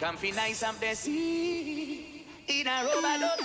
Come 0.00 0.16
fi 0.16 0.30
nice 0.30 0.62
up 0.62 0.80
the 0.80 0.94
sea 0.94 2.24
in 2.48 2.66
a 2.66 2.84
rubber 2.86 3.20
duck. 3.20 3.39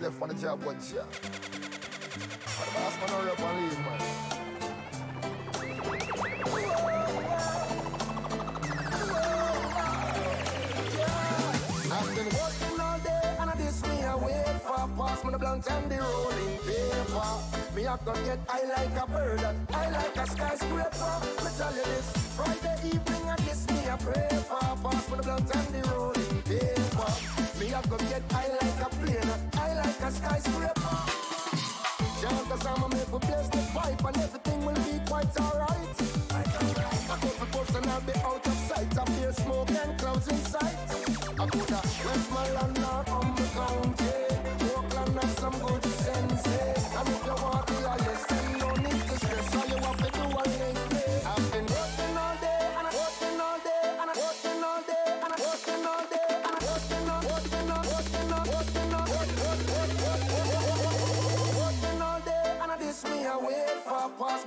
left 0.00 0.22
on 0.22 0.28
the 0.28 0.34
job, 0.34 0.62
what's 0.64 0.96
up. 0.96 1.29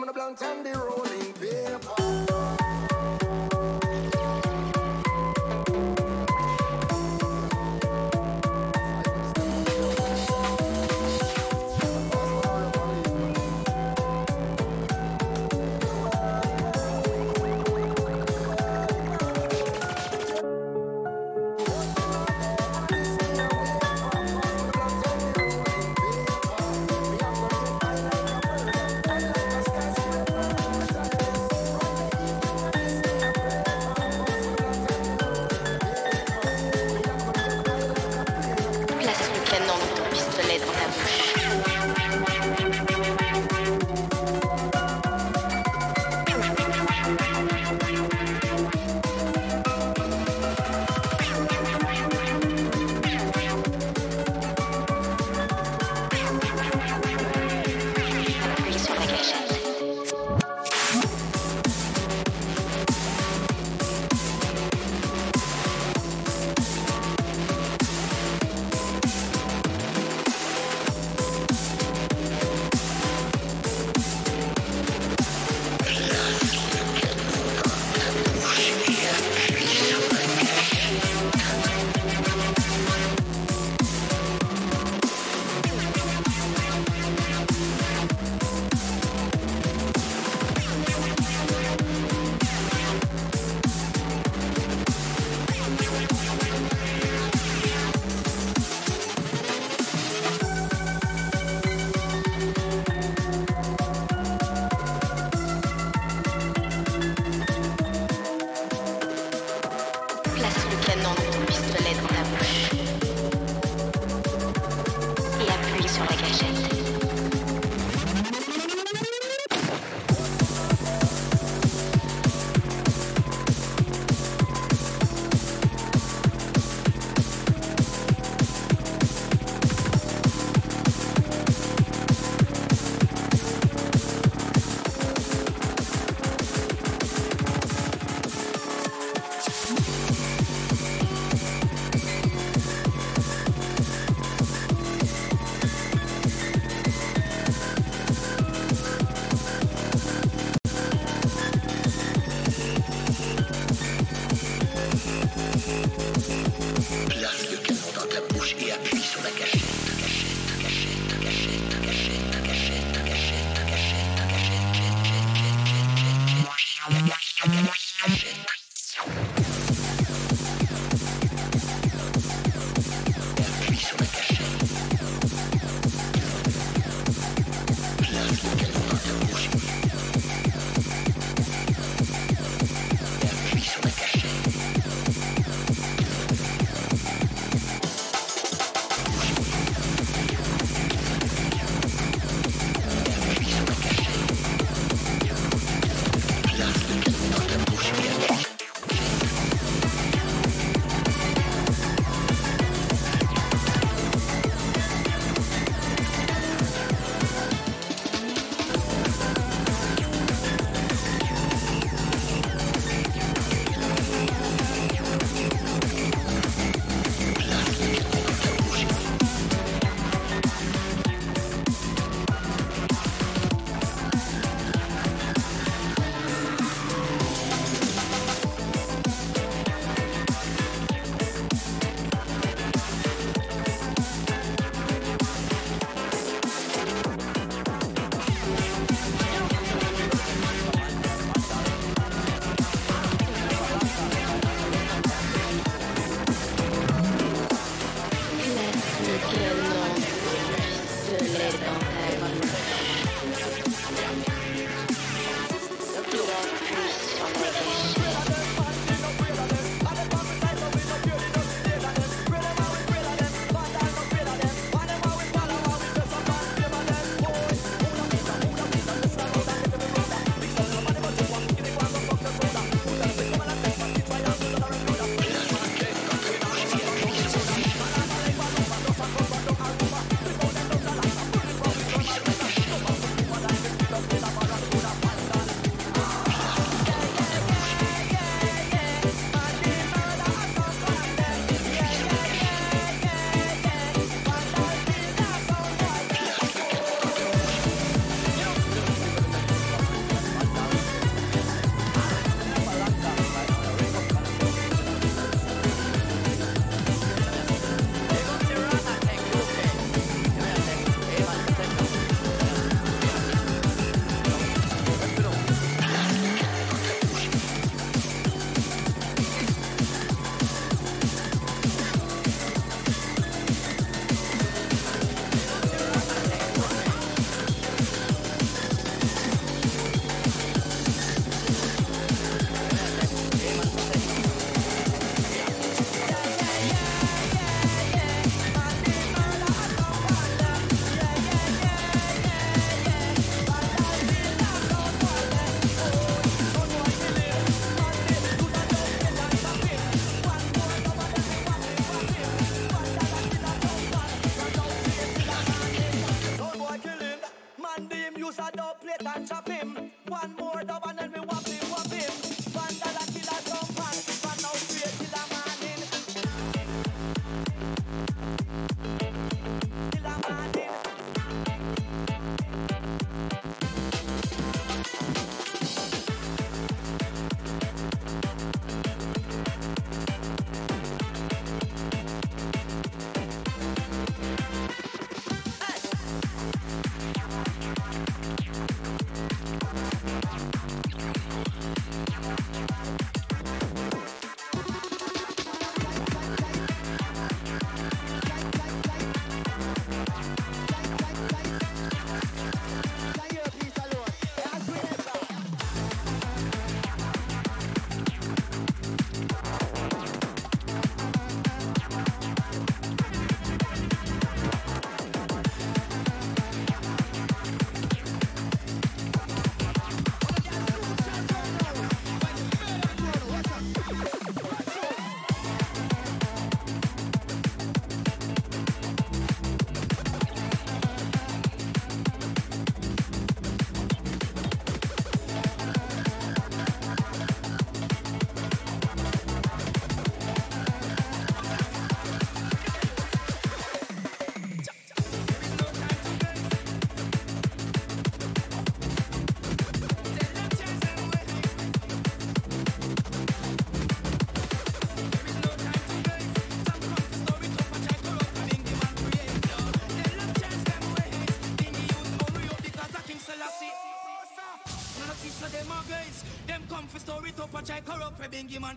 I'm 0.03 0.09
a 0.09 0.11
blunt 0.11 0.41
and 0.41 0.72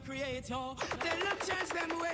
create 0.04 0.48
yo. 0.50 0.74
Tell 1.00 1.18
them 1.18 1.36
change 1.46 1.68
them 1.70 2.00
ways. 2.00 2.05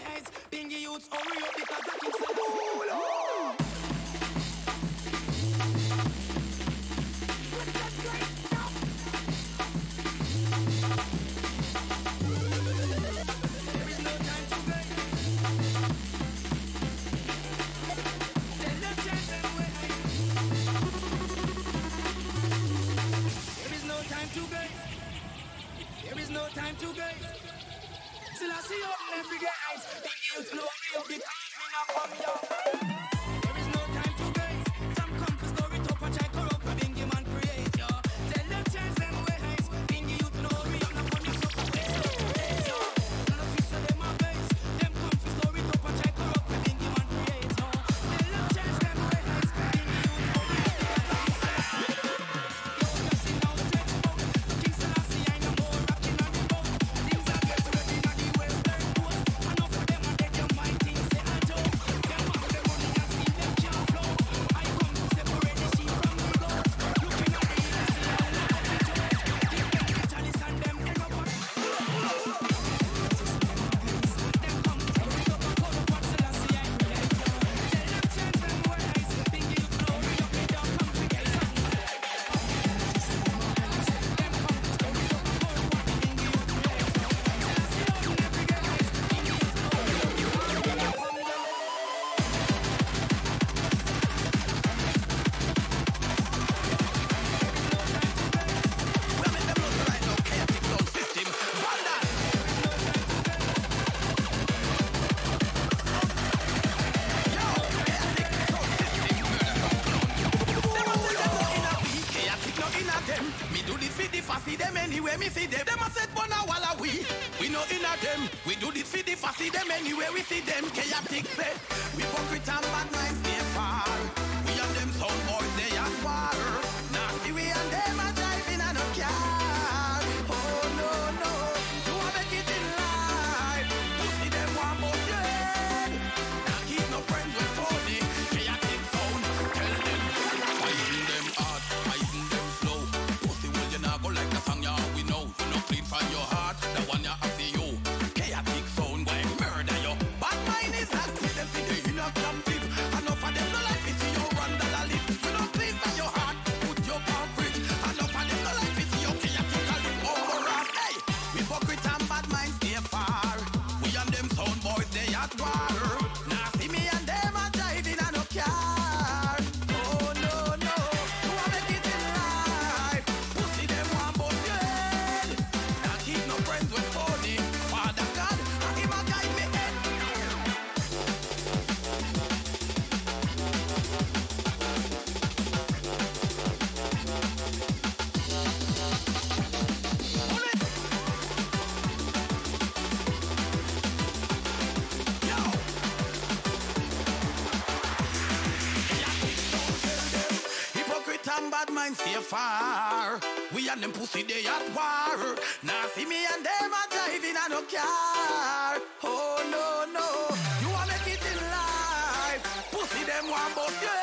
Stay 201.94 202.20
far. 202.20 203.20
We 203.54 203.68
and 203.68 203.82
them 203.82 203.92
pussy 203.92 204.22
they 204.22 204.46
at 204.46 204.64
war. 204.74 205.36
Now 205.62 205.84
see 205.94 206.04
me 206.04 206.16
and 206.32 206.44
them 206.44 206.72
a 206.72 206.82
driving 206.90 207.36
a 207.36 207.48
no 207.48 207.62
car. 207.62 208.80
Oh 209.02 209.38
no 209.50 209.92
no, 209.92 210.36
you 210.60 210.72
want 210.72 210.88
make 210.88 211.14
it 211.14 211.22
in 211.30 211.38
life. 211.50 212.42
Pussy 212.72 213.04
them 213.04 213.30
want 213.30 213.54
bust 213.54 213.82
your 213.82 214.01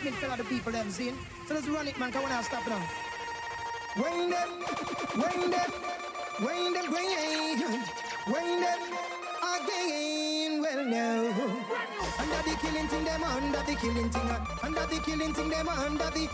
smith 0.00 0.22
a 0.22 0.28
lot 0.28 0.40
of 0.40 0.48
people 0.48 0.72
them 0.72 0.90
seen. 0.90 1.14
So 1.46 1.54
let's 1.54 1.68
run 1.68 1.88
it, 1.88 1.98
man, 1.98 2.12
come 2.12 2.24
on 2.24 2.32
and 2.32 2.44
stop 2.44 2.66
now. 2.68 2.82
Wind 3.96 4.32
them, 4.32 4.50
wind 5.16 5.52
them, 5.52 5.70
wind 6.40 6.76
them, 6.76 6.92
wind 6.92 7.60
them, 7.60 7.82
wind 8.28 8.62
them 8.62 8.80
again. 9.54 10.62
Well, 10.62 10.84
now. 10.84 11.32
Under 12.18 12.42
the 12.44 12.56
killing 12.60 12.88
thing, 12.88 13.04
them 13.04 13.24
under 13.24 13.62
the 13.68 13.74
killing 13.76 14.10
thing. 14.10 14.28
Under 14.62 14.86
the 14.86 15.00
killing 15.04 15.34
thing, 15.34 15.48
them 15.48 15.68
under 15.68 16.10
the. 16.10 16.28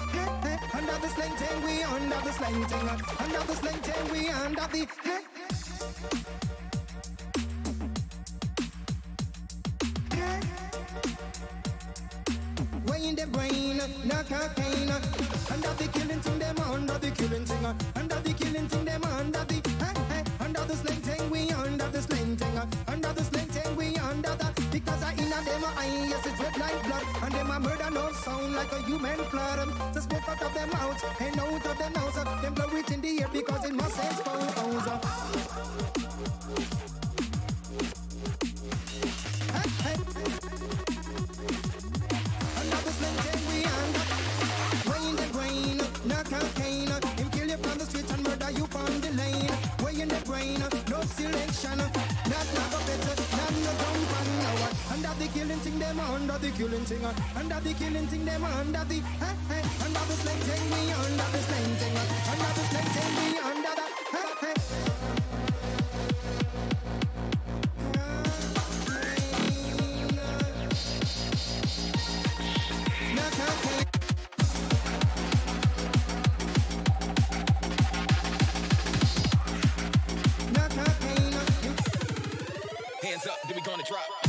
Under 0.75 0.99
the 1.03 1.09
slang 1.09 1.37
thing, 1.37 1.63
we 1.65 1.83
under 1.83 2.21
the 2.25 2.33
slang 2.33 2.65
thing. 2.65 2.89
Under 3.25 3.43
the 3.47 3.55
slang 3.57 3.81
thing, 3.87 4.13
we 4.13 4.29
under 4.29 4.67
the. 4.73 5.02
the 83.83 83.89
drop. 83.89 84.22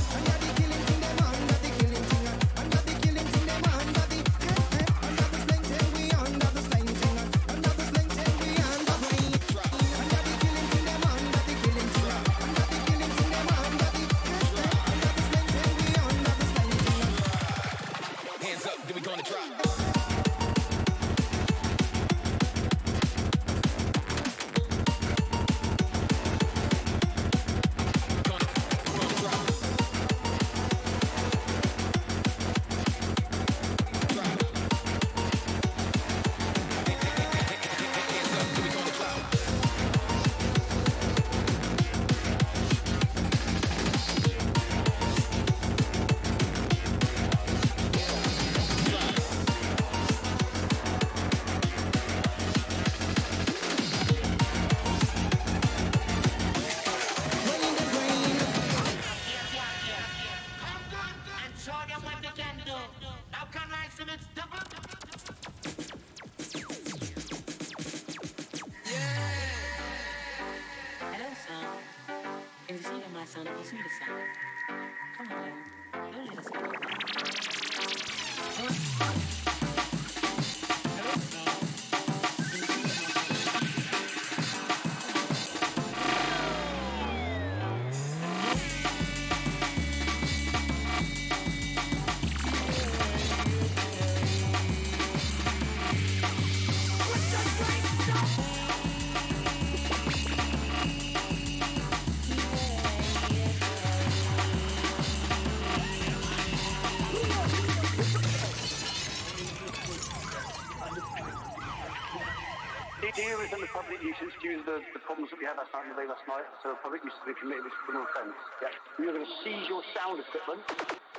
to 116.63 116.75
public 116.79 117.03
misdemeanor 117.03 117.35
committed 117.39 117.65
as 117.67 117.75
criminal 117.83 118.07
offence. 118.07 118.39
Yeah. 118.63 118.71
You're 118.95 119.11
going 119.11 119.27
to 119.27 119.35
seize 119.43 119.67
your 119.67 119.83
sound 119.91 120.23
equipment 120.23 120.63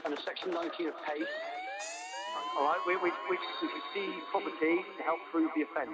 under 0.00 0.16
Section 0.24 0.56
19 0.56 0.88
of 0.88 0.96
PACE. 1.04 1.28
All 2.56 2.64
right, 2.64 2.80
we, 2.88 2.96
we, 3.04 3.12
we 3.28 3.36
seize 3.92 4.24
property 4.32 4.80
to 4.96 5.02
help 5.04 5.20
prove 5.30 5.50
the 5.52 5.68
offence. 5.68 5.92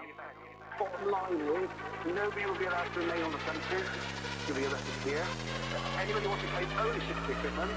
Bottom 0.79 1.11
line 1.11 1.67
is, 1.67 1.71
nobody 2.15 2.47
will 2.47 2.59
be 2.63 2.67
allowed 2.71 2.95
to 2.95 3.01
remain 3.01 3.23
on 3.27 3.33
the 3.33 3.43
premises. 3.43 3.91
You'll 4.47 4.57
be 4.57 4.67
arrested 4.71 5.03
here. 5.03 5.27
Anybody 5.99 6.25
who 6.25 6.31
wants 6.31 6.47
to 6.47 6.51
take 6.55 6.71
ownership 6.79 7.17
of 7.19 7.27
the 7.27 7.33
equipment, 7.35 7.71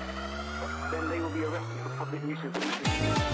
then 0.94 1.10
they 1.10 1.20
will 1.20 1.34
be 1.34 1.42
arrested 1.42 1.78
for 1.82 2.06
public 2.06 2.24
nuisance. 2.24 3.33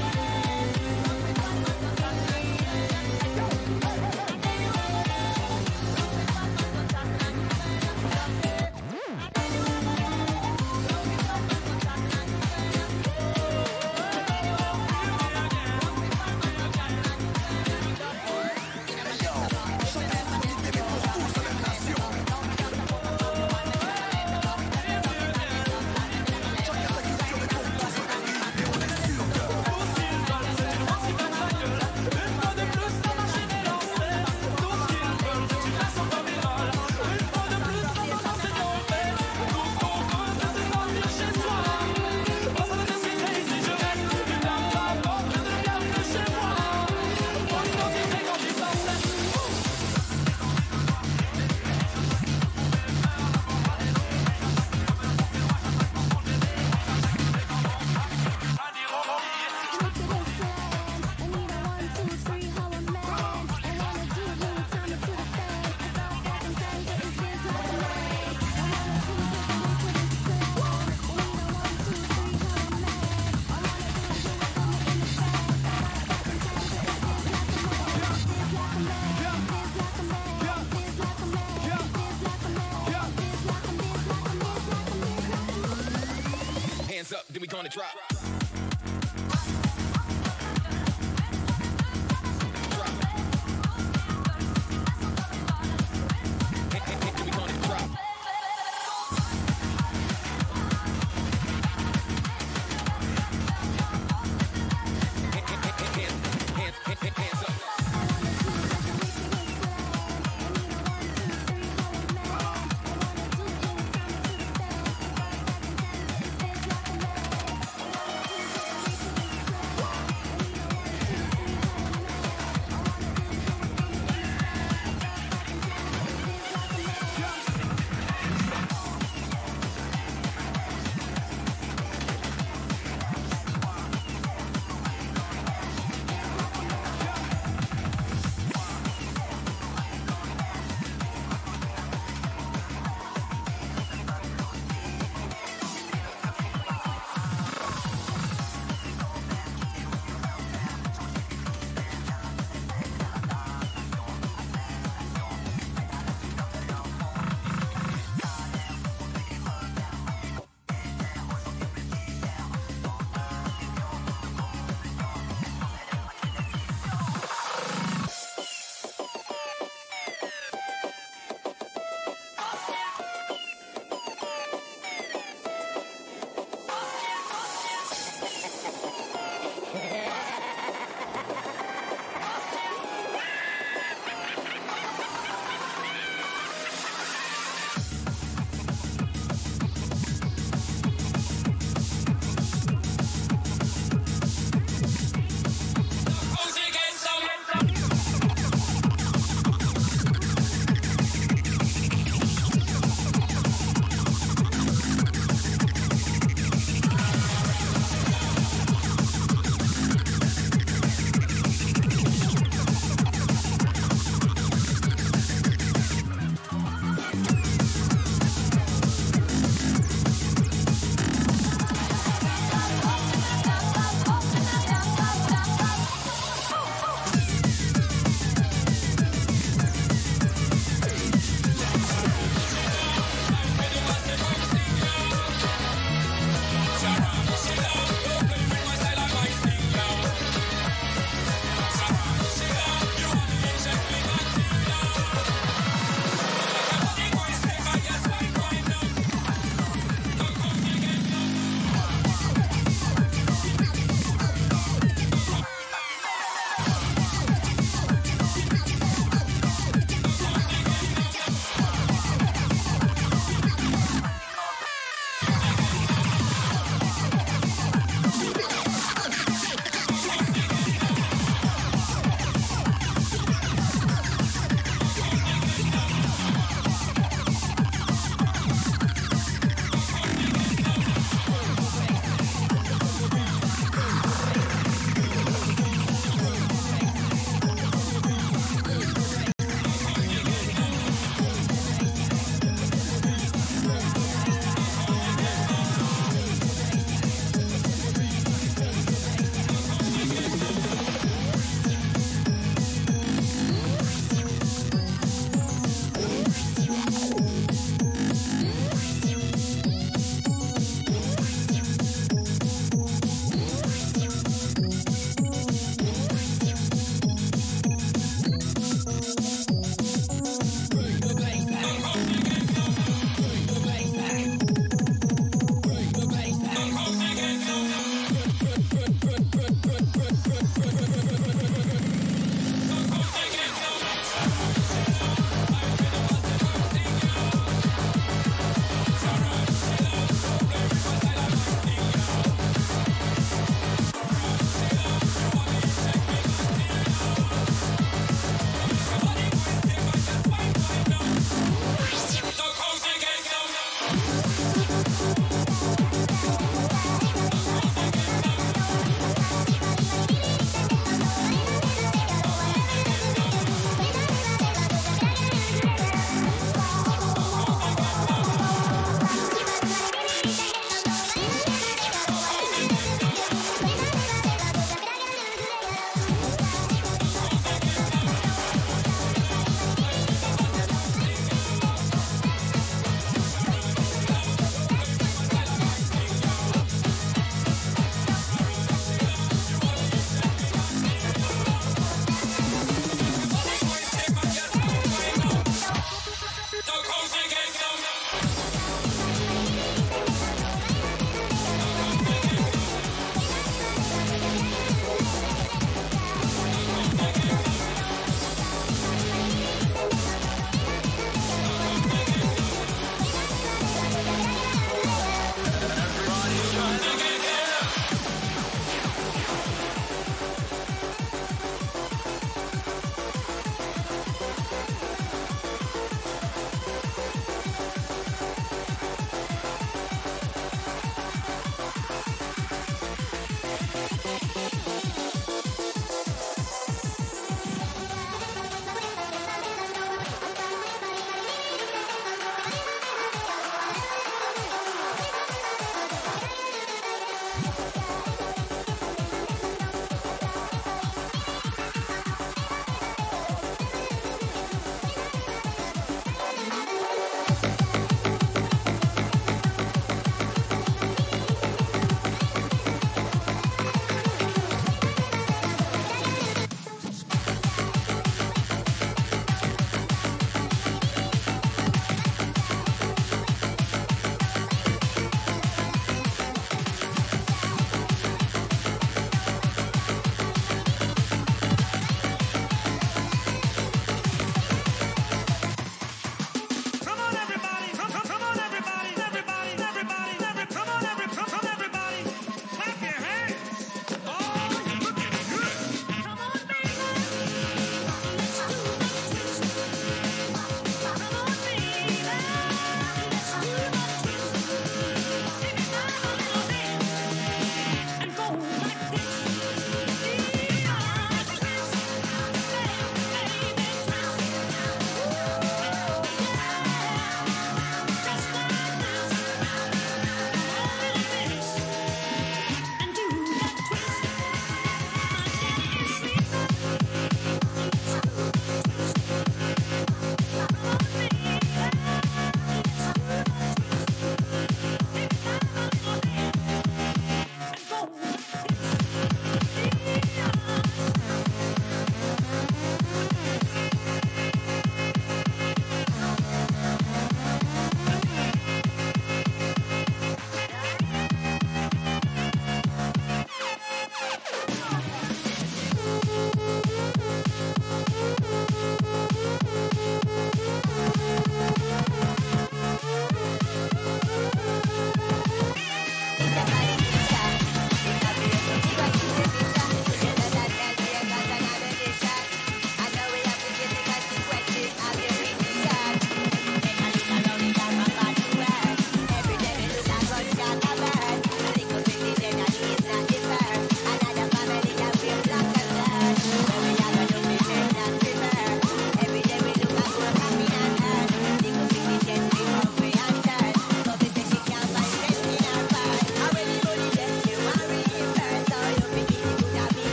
on 87.59 87.65
the 87.65 87.69
drive. 87.69 87.88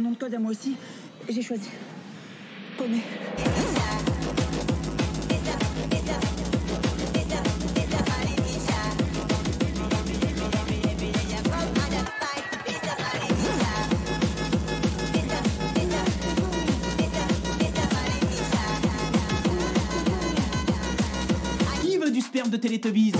Un 0.00 0.02
nom 0.02 0.12
de 0.12 0.16
code 0.16 0.34
à 0.34 0.38
moi 0.38 0.50
aussi. 0.50 0.76
J'ai 1.28 1.42
choisi. 1.42 1.68
Poney. 2.78 3.02
Qui 21.82 21.98
veut 21.98 22.10
du 22.10 22.22
sperme 22.22 22.48
de 22.48 22.56
Télétubbies 22.56 23.12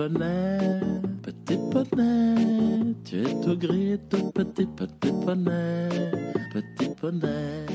poney, 0.00 0.80
petit 1.22 1.58
poney, 1.70 2.94
tu 3.04 3.20
es 3.20 3.40
tout 3.42 3.58
gris 3.58 3.98
tout 4.08 4.30
petit, 4.32 4.64
petit 4.64 5.12
poney, 5.26 5.88
petit 6.54 6.88
poney, 6.98 7.66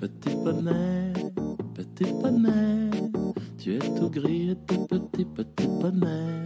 petit 0.00 0.34
poney, 0.42 1.12
petit 1.72 2.12
poney, 2.20 2.90
tu 3.56 3.76
es 3.76 3.78
tout 3.78 4.10
gris 4.10 4.56
tout 4.66 4.84
petit, 4.86 5.24
petit 5.24 5.68
poney, 5.80 6.42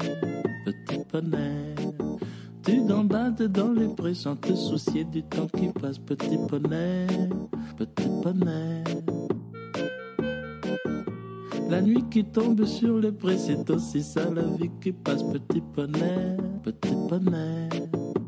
petit 0.66 0.98
poney. 1.10 1.74
Tu 2.62 2.84
gambades 2.86 3.42
dans 3.44 3.72
les 3.72 3.88
prés 3.88 4.14
sans 4.14 4.36
te 4.36 4.54
soucier 4.54 5.04
du 5.04 5.22
temps 5.22 5.46
qui 5.46 5.68
passe, 5.68 5.98
petit 5.98 6.38
poney, 6.48 7.06
petit 7.78 8.08
tombe 12.32 12.64
sur 12.64 12.98
les 12.98 13.12
prés, 13.12 13.38
c'est 13.38 13.68
aussi 13.70 14.02
ça 14.02 14.28
la 14.30 14.42
vie 14.42 14.70
qui 14.80 14.92
passe. 14.92 15.22
Petit 15.22 15.62
poney, 15.74 16.36
petit 16.62 16.94
poney, 17.08 17.68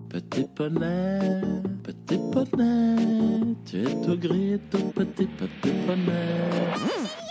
petit 0.09 0.47
poney, 0.55 1.40
petit 1.82 2.18
poney. 2.32 3.57
Tu 3.64 3.82
es 3.82 4.03
tout 4.05 4.16
gris 4.16 4.55
et 4.55 4.59
tout 4.70 4.92
petit, 4.94 5.26
petit 5.26 5.72
poney. 5.86 7.26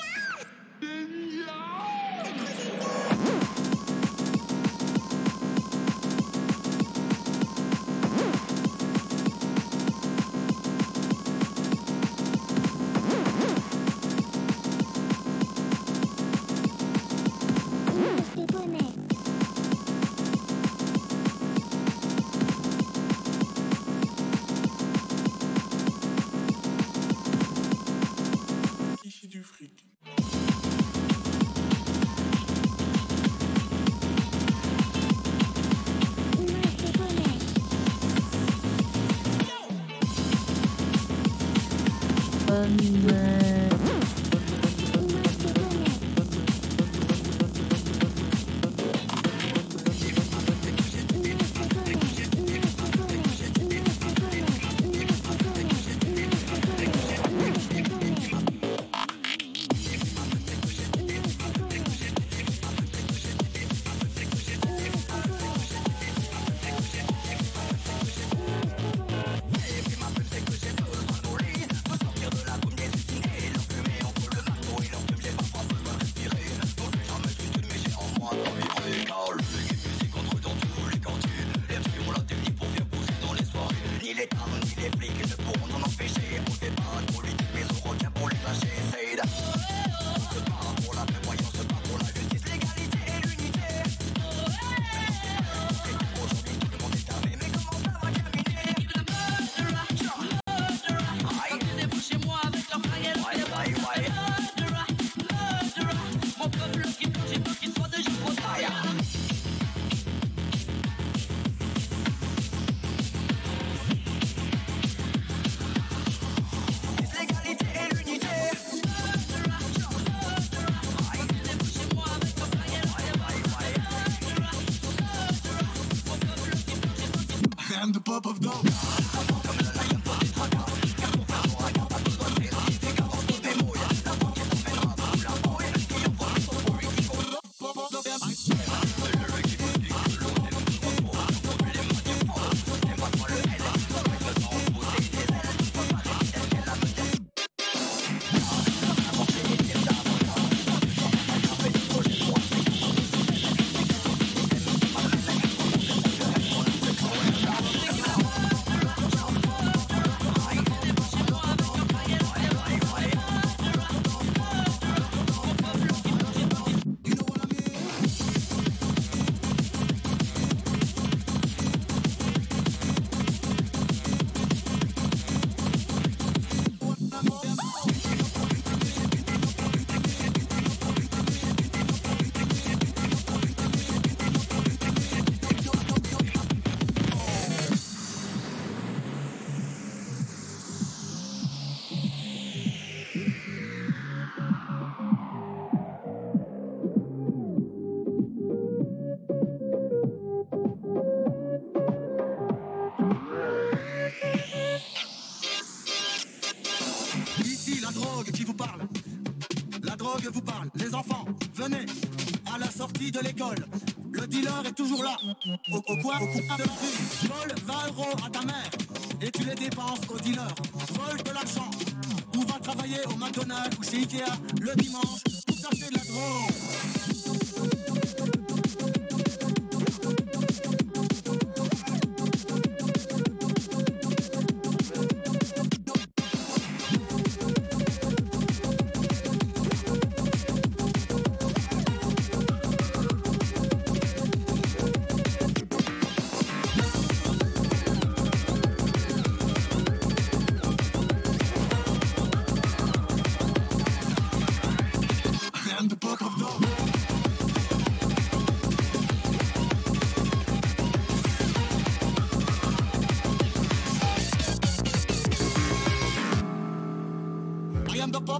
Ni 84.26 84.82
les 84.82 84.97
tarmes, 84.97 85.24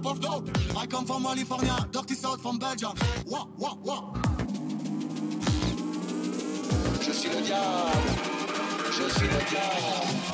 pop 0.00 0.12
of 0.12 0.20
dope. 0.20 0.48
I 0.76 0.86
come 0.86 1.06
from 1.06 1.22
California, 1.22 1.76
dirty 1.90 2.14
south 2.14 2.42
from 2.42 2.58
Belgium. 2.58 2.92
Wah, 3.26 3.46
wah, 3.56 3.74
wah. 3.82 4.12
Je 7.00 7.12
suis 7.12 7.30
le 7.30 7.40
diable. 7.40 7.90
Je 8.92 9.08
suis 9.08 9.26
le 9.26 9.50
diable. 9.50 10.25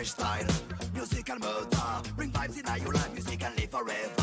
fresh 0.00 0.12
style. 0.12 0.46
Music 0.94 1.28
and 1.28 1.40
murder, 1.40 2.02
bring 2.16 2.30
vibes 2.30 2.58
in 2.58 2.82
your 2.82 2.94
life, 2.94 3.12
music 3.12 3.44
and 3.44 3.54
live 3.58 3.70
forever. 3.70 4.19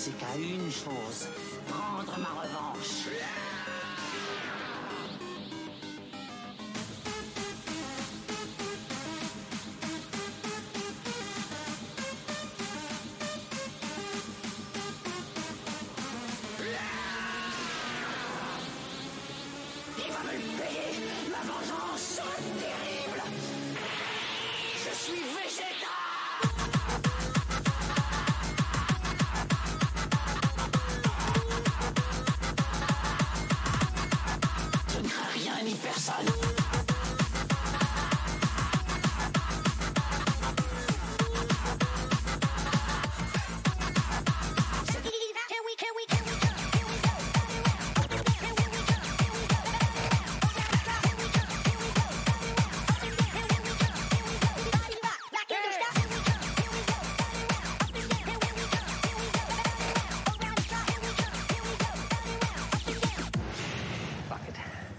c'est 0.05 0.25
à 0.25 0.37
une 0.37 0.69
chose. 0.69 1.29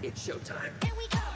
It's 0.06 0.28
showtime. 0.28 1.33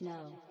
Check. 0.00 0.47